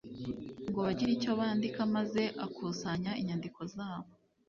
[0.69, 4.09] ngo bagire icyo bandika maze akusanya inyandiko zabo